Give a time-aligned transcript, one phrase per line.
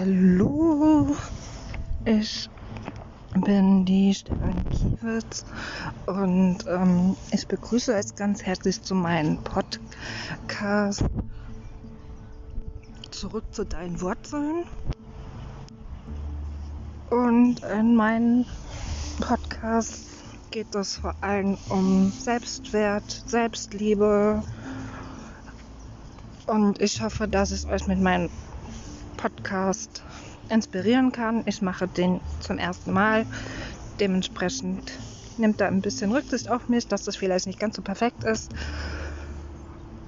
[0.00, 1.14] Hallo,
[2.06, 2.48] ich
[3.44, 5.44] bin die Stefanie Kiewitz
[6.06, 11.04] und ähm, ich begrüße euch ganz herzlich zu meinem Podcast
[13.10, 14.64] Zurück zu deinen Wurzeln.
[17.10, 18.46] Und in meinem
[19.20, 20.06] Podcast
[20.50, 24.42] geht es vor allem um Selbstwert, Selbstliebe.
[26.46, 28.30] Und ich hoffe, dass ich euch mit meinem
[29.20, 30.02] Podcast
[30.48, 31.42] inspirieren kann.
[31.46, 33.26] Ich mache den zum ersten Mal.
[33.98, 34.92] Dementsprechend
[35.36, 38.52] nimmt da ein bisschen Rücksicht auf mich, dass das vielleicht nicht ganz so perfekt ist.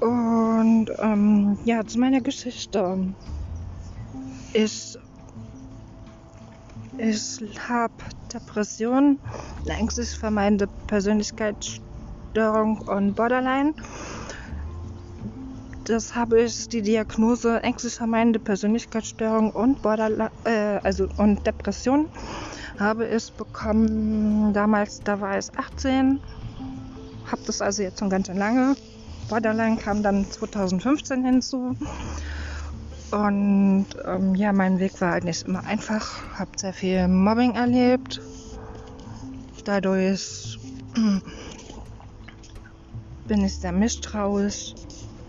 [0.00, 2.98] Und ähm, ja, zu meiner Geschichte.
[4.52, 4.98] Ich,
[6.98, 7.92] ich habe
[8.32, 9.18] Depression,
[9.64, 13.74] eine ängstlich vermeidende Persönlichkeitsstörung und Borderline
[15.84, 22.08] das habe ich die Diagnose ängstlich vermeidende Persönlichkeitsstörung und Borderline, äh, also und Depression
[22.78, 26.20] habe ich bekommen damals, da war ich 18,
[27.30, 28.76] habe das also jetzt schon ganz schön lange.
[29.28, 31.76] Borderline kam dann 2015 hinzu.
[33.10, 36.22] Und ähm, ja, mein Weg war halt nicht immer einfach.
[36.38, 38.20] Habe sehr viel Mobbing erlebt.
[39.64, 40.58] Dadurch
[43.26, 44.74] bin ich sehr misstrauisch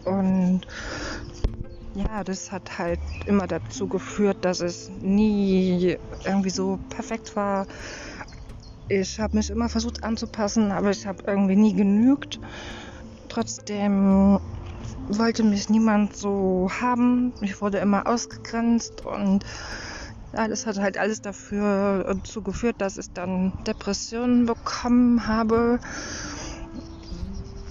[0.05, 0.61] und
[1.95, 7.65] ja, das hat halt immer dazu geführt, dass es nie irgendwie so perfekt war.
[8.87, 12.39] Ich habe mich immer versucht anzupassen, aber ich habe irgendwie nie genügt.
[13.29, 14.39] Trotzdem
[15.07, 17.33] wollte mich niemand so haben.
[17.41, 19.43] Ich wurde immer ausgegrenzt und
[20.33, 25.79] ja, das hat halt alles dafür dazu geführt, dass ich dann Depressionen bekommen habe.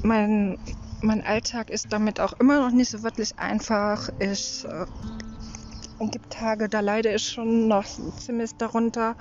[0.03, 0.57] Mein
[1.05, 4.08] mein Alltag ist damit auch immer noch nicht so wirklich einfach.
[4.19, 4.86] Es äh,
[6.10, 9.14] gibt Tage, da leide ich schon noch ziemlich darunter.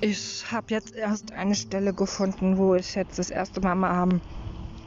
[0.00, 4.20] Ich habe jetzt erst eine Stelle gefunden, wo ich jetzt das erste Mal mal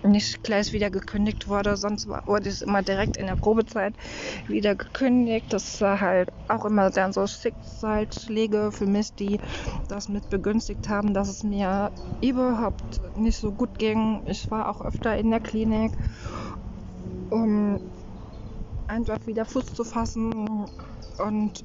[0.08, 1.78] nicht gleich wieder gekündigt wurde.
[1.78, 3.94] Sonst wurde es immer direkt in der Probezeit
[4.48, 5.52] wieder gekündigt.
[5.52, 9.40] Das war halt auch immer dann so Schicksalsschläge für mich, die
[9.88, 11.92] das mit begünstigt haben, dass es mir
[12.22, 14.22] überhaupt nicht so gut ging.
[14.26, 15.92] Ich war auch öfter in der Klinik,
[17.30, 17.80] um
[18.88, 20.66] einfach wieder Fuß zu fassen.
[21.18, 21.64] Und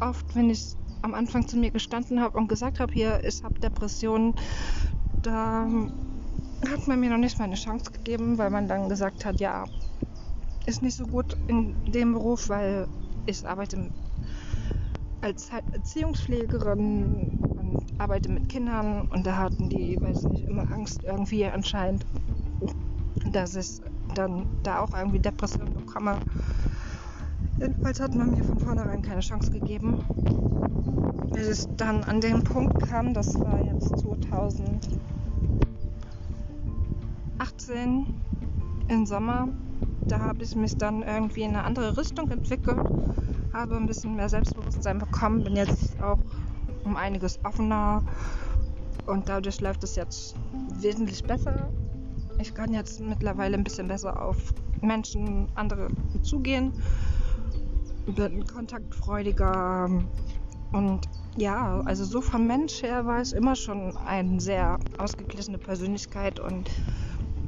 [0.00, 3.60] oft, wenn ich am Anfang zu mir gestanden habe und gesagt habe, hier, ich habe
[3.60, 4.34] Depressionen,
[5.22, 5.68] da
[6.70, 9.64] hat man mir noch nicht mal eine Chance gegeben, weil man dann gesagt hat, ja,
[10.66, 12.86] ist nicht so gut in dem Beruf, weil
[13.26, 13.90] ich arbeite
[15.20, 21.46] als Erziehungspflegerin und arbeite mit Kindern und da hatten die, weiß nicht, immer Angst irgendwie
[21.46, 22.04] anscheinend,
[23.30, 23.80] dass ich
[24.14, 26.20] dann da auch irgendwie Depressionen bekomme.
[27.58, 29.98] Jedenfalls hat man mir von vornherein keine Chance gegeben.
[31.32, 34.88] Bis es dann an den Punkt kam, das war jetzt 2000.
[37.44, 38.06] 18
[38.88, 39.48] im Sommer.
[40.08, 42.86] Da habe ich mich dann irgendwie in eine andere Richtung entwickelt,
[43.52, 46.18] habe ein bisschen mehr Selbstbewusstsein bekommen, bin jetzt auch
[46.84, 48.02] um einiges offener
[49.06, 50.36] und dadurch läuft es jetzt
[50.80, 51.70] wesentlich besser.
[52.40, 55.88] Ich kann jetzt mittlerweile ein bisschen besser auf Menschen, andere
[56.22, 56.72] zugehen,
[58.06, 59.90] bin kontaktfreudiger
[60.72, 66.38] und ja, also so vom Mensch her war es immer schon eine sehr ausgeglichene Persönlichkeit
[66.40, 66.70] und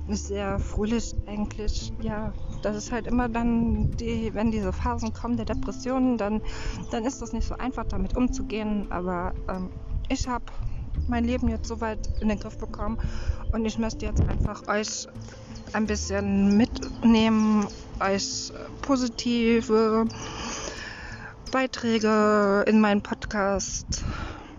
[0.08, 1.92] ist sehr fröhlich eigentlich.
[2.00, 6.40] Ja, das ist halt immer dann, die, wenn diese Phasen kommen der Depressionen, dann,
[6.90, 8.86] dann ist das nicht so einfach damit umzugehen.
[8.90, 9.70] Aber ähm,
[10.08, 10.44] ich habe
[11.08, 12.98] mein Leben jetzt soweit in den Griff bekommen
[13.52, 15.06] und ich möchte jetzt einfach euch
[15.72, 17.66] ein bisschen mitnehmen,
[18.00, 18.52] euch
[18.82, 20.06] positive
[21.52, 24.04] Beiträge in meinen Podcast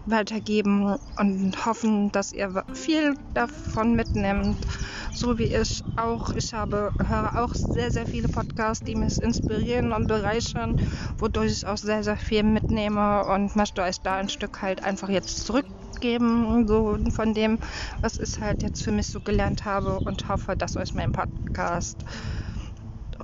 [0.10, 4.66] weitergeben und hoffen, dass ihr viel davon mitnehmt
[5.14, 6.32] so wie ich auch.
[6.32, 10.76] Ich habe, höre auch sehr, sehr viele Podcasts, die mich inspirieren und bereichern,
[11.18, 15.10] wodurch ich auch sehr, sehr viel mitnehme und möchte euch da ein Stück halt einfach
[15.10, 17.60] jetzt zurückgeben, so von dem,
[18.02, 22.04] was ich halt jetzt für mich so gelernt habe und hoffe, dass euch mein Podcast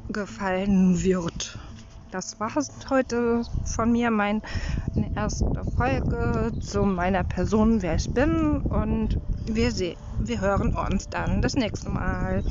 [0.08, 1.60] gefallen wird.
[2.14, 4.42] Das war es heute von mir, meine
[5.16, 9.18] erste Folge zu meiner Person, wer ich bin und
[9.48, 12.44] wir sehen wir hören uns dann das nächste Mal.